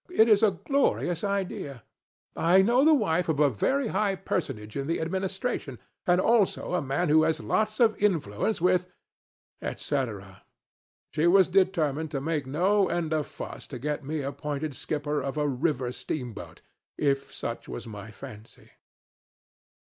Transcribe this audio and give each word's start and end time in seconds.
It 0.09 0.27
is 0.27 0.41
a 0.41 0.57
glorious 0.65 1.23
idea. 1.23 1.83
I 2.35 2.63
know 2.63 2.83
the 2.83 2.91
wife 2.95 3.29
of 3.29 3.39
a 3.39 3.51
very 3.51 3.89
high 3.89 4.15
personage 4.15 4.75
in 4.75 4.87
the 4.87 4.99
Administration, 4.99 5.77
and 6.07 6.19
also 6.19 6.73
a 6.73 6.81
man 6.81 7.07
who 7.09 7.21
has 7.21 7.39
lots 7.39 7.79
of 7.79 7.95
influence 7.97 8.59
with,' 8.59 8.87
&c., 9.61 9.75
&c. 9.77 10.05
She 11.13 11.27
was 11.27 11.47
determined 11.47 12.09
to 12.09 12.19
make 12.19 12.47
no 12.47 12.89
end 12.89 13.13
of 13.13 13.27
fuss 13.27 13.67
to 13.67 13.77
get 13.77 14.03
me 14.03 14.23
appointed 14.23 14.75
skipper 14.75 15.21
of 15.21 15.37
a 15.37 15.47
river 15.47 15.91
steamboat, 15.91 16.61
if 16.97 17.31
such 17.31 17.69
was 17.69 17.85
my 17.85 18.09
fancy. 18.09 18.71